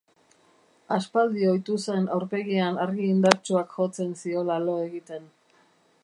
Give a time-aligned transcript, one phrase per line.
[0.95, 5.29] Aspaldi ohitu zen aurpegian argi indartsuak jotzen ziola lo egiten.